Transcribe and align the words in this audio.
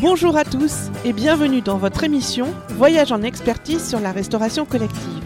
Bonjour 0.00 0.36
à 0.36 0.44
tous 0.44 0.90
et 1.04 1.12
bienvenue 1.12 1.60
dans 1.60 1.76
votre 1.76 2.04
émission 2.04 2.54
Voyage 2.68 3.10
en 3.10 3.22
expertise 3.22 3.84
sur 3.84 3.98
la 3.98 4.12
restauration 4.12 4.64
collective. 4.64 5.24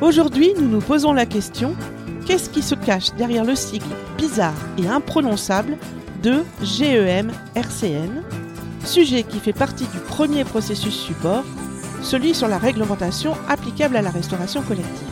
Aujourd'hui, 0.00 0.54
nous 0.58 0.66
nous 0.66 0.80
posons 0.80 1.12
la 1.12 1.26
question 1.26 1.76
qu'est-ce 2.26 2.48
qui 2.48 2.62
se 2.62 2.74
cache 2.74 3.12
derrière 3.18 3.44
le 3.44 3.54
sigle 3.54 3.84
bizarre 4.16 4.54
et 4.78 4.88
imprononçable 4.88 5.76
de 6.22 6.44
GEM-RCN, 6.62 8.22
sujet 8.86 9.22
qui 9.22 9.38
fait 9.38 9.52
partie 9.52 9.86
du 9.88 9.98
premier 9.98 10.44
processus 10.44 10.98
support, 10.98 11.44
celui 12.02 12.34
sur 12.34 12.48
la 12.48 12.56
réglementation 12.56 13.34
applicable 13.50 13.96
à 13.96 14.02
la 14.02 14.10
restauration 14.10 14.62
collective. 14.62 15.10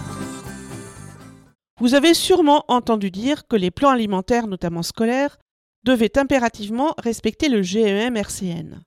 Vous 1.79 1.95
avez 1.95 2.15
sûrement 2.15 2.65
entendu 2.69 3.11
dire 3.11 3.47
que 3.47 3.57
les 3.57 3.71
plans 3.71 3.91
alimentaires, 3.91 4.47
notamment 4.47 4.83
scolaires, 4.83 5.37
devaient 5.85 6.19
impérativement 6.19 6.95
respecter 6.99 7.49
le 7.49 7.63
GEM-RCN. 7.63 8.83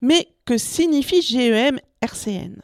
Mais 0.00 0.28
que 0.44 0.58
signifie 0.58 1.22
GEM-RCN 1.22 2.62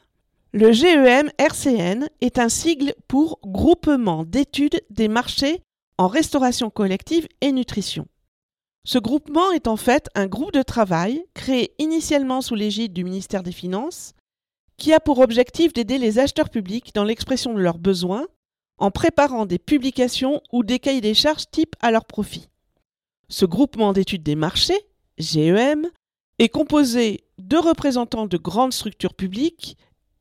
Le 0.53 0.73
GEM-RCN 0.73 2.09
est 2.21 2.39
un 2.39 2.49
sigle 2.49 2.95
pour 3.09 3.41
Groupement 3.45 4.25
d'études 4.25 4.81
des 4.91 5.09
marchés 5.09 5.61
en 5.99 6.09
restauration 6.09 6.71
collective 6.71 7.29
et 7.41 7.53
nutrition. 7.53 8.07
Ce 8.87 8.99
groupement 8.99 9.51
est 9.53 9.67
en 9.67 9.77
fait 9.77 10.09
un 10.15 10.27
groupe 10.27 10.53
de 10.53 10.63
travail 10.63 11.25
créé 11.33 11.73
initialement 11.79 12.43
sous 12.43 12.55
l'égide 12.55 12.93
du 12.93 13.03
ministère 13.03 13.43
des 13.43 13.53
Finances 13.53 14.13
qui 14.77 14.93
a 14.93 15.01
pour 15.01 15.21
objectif 15.21 15.73
d'aider 15.73 15.99
les 15.99 16.19
acheteurs 16.19 16.51
publics 16.51 16.95
dans 16.95 17.05
l'expression 17.05 17.55
de 17.55 17.61
leurs 17.61 17.79
besoins 17.79 18.27
en 18.79 18.91
préparant 18.91 19.47
des 19.47 19.59
publications 19.59 20.43
ou 20.53 20.65
des 20.65 20.81
cahiers 20.81 21.01
des 21.01 21.15
charges 21.15 21.49
type 21.51 21.77
à 21.81 21.91
leur 21.91 22.05
profit. 22.05 22.49
Ce 23.29 23.45
groupement 23.45 23.93
d'études 23.93 24.23
des 24.23 24.35
marchés, 24.35 24.79
GEM, 25.19 25.91
est 26.39 26.49
composé 26.49 27.25
de 27.39 27.57
représentants 27.57 28.27
de 28.27 28.37
grandes 28.37 28.73
structures 28.73 29.15
publiques 29.15 29.77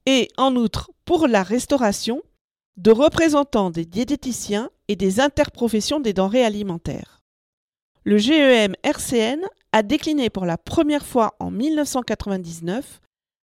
et, 0.06 0.30
en 0.38 0.56
outre, 0.56 0.92
pour 1.06 1.28
la 1.28 1.44
restauration, 1.44 2.22
de 2.78 2.92
représentants 2.92 3.70
des 3.70 3.86
diététiciens 3.86 4.70
et 4.88 4.96
des 4.96 5.20
interprofessions 5.20 6.00
des 6.00 6.14
denrées 6.14 6.44
alimentaires. 6.44 7.22
Le 8.04 8.18
GEM 8.18 8.76
RCN 8.84 9.42
a 9.72 9.84
décliné 9.84 10.30
pour 10.30 10.46
la 10.46 10.58
première 10.58 11.06
fois 11.06 11.36
en 11.40 11.52
1999 11.52 13.00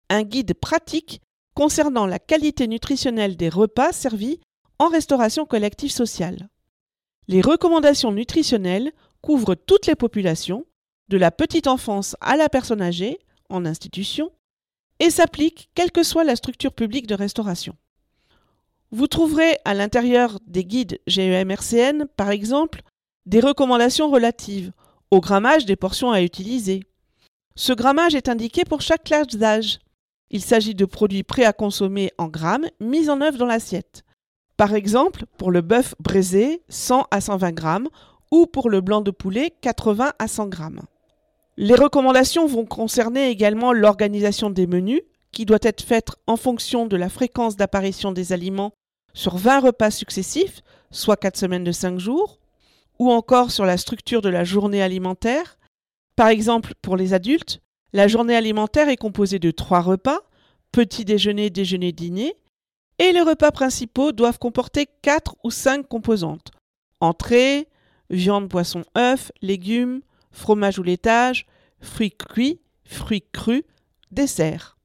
un 0.09 0.23
guide 0.23 0.53
pratique 0.53 1.21
concernant 1.53 2.05
la 2.05 2.19
qualité 2.19 2.67
nutritionnelle 2.67 3.37
des 3.37 3.49
repas 3.49 3.91
servis 3.91 4.39
en 4.79 4.87
restauration 4.87 5.45
collective 5.45 5.91
sociale. 5.91 6.49
Les 7.27 7.41
recommandations 7.41 8.11
nutritionnelles 8.11 8.91
couvrent 9.21 9.55
toutes 9.55 9.87
les 9.87 9.95
populations, 9.95 10.65
de 11.09 11.17
la 11.17 11.31
petite 11.31 11.67
enfance 11.67 12.15
à 12.21 12.37
la 12.37 12.49
personne 12.49 12.81
âgée, 12.81 13.19
en 13.49 13.65
institution, 13.65 14.31
et 14.99 15.09
s'appliquent 15.09 15.69
quelle 15.73 15.91
que 15.91 16.03
soit 16.03 16.23
la 16.23 16.35
structure 16.35 16.73
publique 16.73 17.07
de 17.07 17.15
restauration. 17.15 17.75
Vous 18.91 19.07
trouverez 19.07 19.57
à 19.65 19.73
l'intérieur 19.73 20.39
des 20.47 20.65
guides 20.65 20.99
GEM-RCN, 21.07 22.05
par 22.15 22.29
exemple, 22.31 22.81
des 23.25 23.39
recommandations 23.39 24.09
relatives 24.09 24.71
au 25.11 25.21
grammage 25.21 25.65
des 25.65 25.75
portions 25.75 26.11
à 26.11 26.21
utiliser. 26.21 26.83
Ce 27.55 27.73
grammage 27.73 28.15
est 28.15 28.29
indiqué 28.29 28.63
pour 28.65 28.81
chaque 28.81 29.03
classe 29.03 29.35
d'âge. 29.35 29.79
Il 30.31 30.41
s'agit 30.41 30.75
de 30.75 30.85
produits 30.85 31.23
prêts 31.23 31.45
à 31.45 31.53
consommer 31.53 32.11
en 32.17 32.27
grammes 32.27 32.67
mis 32.79 33.09
en 33.09 33.21
œuvre 33.21 33.37
dans 33.37 33.45
l'assiette. 33.45 34.03
Par 34.57 34.73
exemple, 34.73 35.25
pour 35.37 35.51
le 35.51 35.61
bœuf 35.61 35.95
braisé, 35.99 36.61
100 36.69 37.07
à 37.11 37.21
120 37.21 37.51
grammes, 37.51 37.89
ou 38.31 38.45
pour 38.45 38.69
le 38.69 38.81
blanc 38.81 39.01
de 39.01 39.11
poulet, 39.11 39.51
80 39.61 40.13
à 40.19 40.27
100 40.27 40.47
grammes. 40.47 40.81
Les 41.57 41.75
recommandations 41.75 42.47
vont 42.47 42.65
concerner 42.65 43.29
également 43.29 43.73
l'organisation 43.73 44.49
des 44.49 44.67
menus, 44.67 45.01
qui 45.31 45.45
doit 45.45 45.59
être 45.61 45.81
faite 45.81 46.09
en 46.27 46.37
fonction 46.37 46.85
de 46.85 46.97
la 46.97 47.09
fréquence 47.09 47.55
d'apparition 47.55 48.11
des 48.11 48.33
aliments 48.33 48.71
sur 49.13 49.37
20 49.37 49.59
repas 49.59 49.91
successifs, 49.91 50.61
soit 50.91 51.17
4 51.17 51.37
semaines 51.37 51.63
de 51.63 51.71
5 51.71 51.99
jours, 51.99 52.39
ou 52.97 53.11
encore 53.11 53.51
sur 53.51 53.65
la 53.65 53.77
structure 53.77 54.21
de 54.21 54.29
la 54.29 54.43
journée 54.43 54.81
alimentaire. 54.81 55.57
Par 56.15 56.27
exemple, 56.27 56.73
pour 56.81 56.97
les 56.97 57.13
adultes, 57.13 57.61
la 57.93 58.07
journée 58.07 58.35
alimentaire 58.35 58.89
est 58.89 58.97
composée 58.97 59.39
de 59.39 59.51
3 59.51 59.81
repas, 59.81 60.19
petit 60.71 61.05
déjeuner, 61.05 61.49
déjeuner, 61.49 61.91
dîner, 61.91 62.35
et 62.99 63.11
les 63.11 63.21
repas 63.21 63.51
principaux 63.51 64.11
doivent 64.11 64.39
comporter 64.39 64.87
4 65.01 65.35
ou 65.43 65.51
5 65.51 65.87
composantes. 65.87 66.51
Entrée, 66.99 67.67
viande, 68.09 68.49
poisson, 68.49 68.83
œufs, 68.97 69.31
légumes, 69.41 70.01
fromage 70.31 70.79
ou 70.79 70.83
laitage, 70.83 71.45
fruits 71.81 72.11
cuits, 72.11 72.59
fruits 72.83 73.23
crus, 73.31 73.63
dessert. 74.11 74.77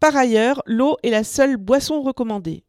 Par 0.00 0.16
ailleurs, 0.16 0.62
l'eau 0.66 0.96
est 1.02 1.10
la 1.10 1.24
seule 1.24 1.56
boisson 1.56 2.02
recommandée. 2.02 2.64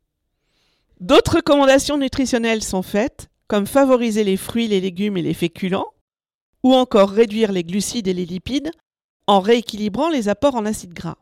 D'autres 0.99 1.37
recommandations 1.37 1.97
nutritionnelles 1.97 2.63
sont 2.63 2.81
faites, 2.81 3.29
comme 3.47 3.67
favoriser 3.67 4.23
les 4.23 4.37
fruits, 4.37 4.67
les 4.67 4.81
légumes 4.81 5.17
et 5.17 5.21
les 5.21 5.33
féculents, 5.33 5.93
ou 6.63 6.73
encore 6.73 7.11
réduire 7.11 7.51
les 7.51 7.63
glucides 7.63 8.07
et 8.07 8.13
les 8.13 8.25
lipides 8.25 8.71
en 9.27 9.39
rééquilibrant 9.39 10.09
les 10.09 10.29
apports 10.29 10.55
en 10.55 10.65
acides 10.65 10.93
gras. 10.93 11.17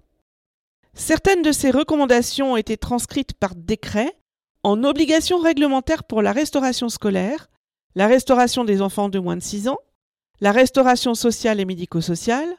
Certaines 0.94 1.41
de 1.41 1.51
ces 1.51 1.72
recommandations 1.72 2.53
ont 2.53 2.57
été 2.57 2.77
transcrites 2.77 3.33
par 3.33 3.53
décret 3.56 4.16
en 4.63 4.83
obligation 4.83 5.39
réglementaire 5.39 6.03
pour 6.03 6.22
la 6.22 6.31
restauration 6.31 6.88
scolaire, 6.88 7.50
la 7.95 8.07
restauration 8.07 8.66
des 8.66 8.81
enfants 8.81 9.09
de 9.09 9.19
moins 9.19 9.38
de 9.38 9.41
6 9.41 9.69
ans, 9.69 9.79
la 10.41 10.51
restauration 10.51 11.16
sociale 11.16 11.59
et 11.59 11.66
médico-sociale, 11.66 12.50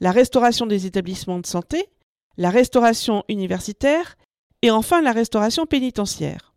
la 0.00 0.12
restauration 0.12 0.66
des 0.66 0.86
établissements 0.86 1.38
de 1.38 1.46
santé, 1.46 1.88
la 2.36 2.50
restauration 2.50 3.24
universitaire 3.28 4.16
et 4.62 4.70
enfin 4.70 5.00
la 5.00 5.12
restauration 5.12 5.66
pénitentiaire. 5.66 6.54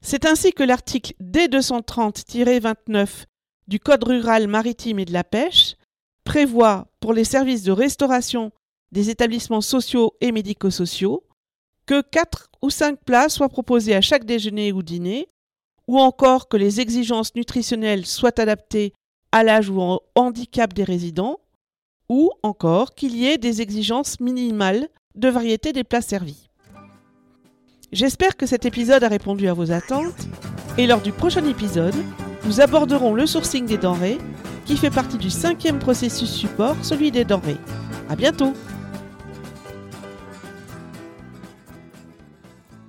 C'est 0.00 0.26
ainsi 0.26 0.52
que 0.52 0.62
l'article 0.62 1.14
D230-29 1.20 3.24
du 3.68 3.80
Code 3.80 4.04
rural 4.04 4.48
maritime 4.48 4.98
et 4.98 5.04
de 5.04 5.12
la 5.12 5.24
pêche 5.24 5.74
prévoit 6.24 6.88
pour 7.00 7.12
les 7.12 7.24
services 7.24 7.62
de 7.62 7.72
restauration 7.72 8.52
des 8.92 9.10
établissements 9.10 9.60
sociaux 9.60 10.14
et 10.20 10.32
médico-sociaux, 10.32 11.24
que 11.86 12.02
4 12.02 12.50
ou 12.62 12.70
5 12.70 12.98
plats 13.04 13.28
soient 13.28 13.48
proposés 13.48 13.94
à 13.94 14.00
chaque 14.00 14.24
déjeuner 14.24 14.72
ou 14.72 14.82
dîner, 14.82 15.28
ou 15.90 15.98
encore 15.98 16.48
que 16.48 16.56
les 16.56 16.80
exigences 16.80 17.34
nutritionnelles 17.34 18.06
soient 18.06 18.38
adaptées 18.38 18.92
à 19.32 19.42
l'âge 19.42 19.70
ou 19.70 19.80
au 19.80 20.00
handicap 20.14 20.72
des 20.72 20.84
résidents, 20.84 21.40
ou 22.08 22.30
encore 22.44 22.94
qu'il 22.94 23.16
y 23.16 23.26
ait 23.26 23.38
des 23.38 23.60
exigences 23.60 24.20
minimales 24.20 24.88
de 25.16 25.28
variété 25.28 25.72
des 25.72 25.82
plats 25.82 26.00
servis. 26.00 26.48
J'espère 27.90 28.36
que 28.36 28.46
cet 28.46 28.66
épisode 28.66 29.02
a 29.02 29.08
répondu 29.08 29.48
à 29.48 29.52
vos 29.52 29.72
attentes, 29.72 30.28
et 30.78 30.86
lors 30.86 31.00
du 31.00 31.10
prochain 31.10 31.44
épisode, 31.44 31.96
nous 32.44 32.60
aborderons 32.60 33.12
le 33.12 33.26
sourcing 33.26 33.66
des 33.66 33.76
denrées, 33.76 34.18
qui 34.66 34.76
fait 34.76 34.90
partie 34.90 35.18
du 35.18 35.28
cinquième 35.28 35.80
processus 35.80 36.30
support, 36.30 36.76
celui 36.82 37.10
des 37.10 37.24
denrées. 37.24 37.58
À 38.08 38.14
bientôt! 38.14 38.52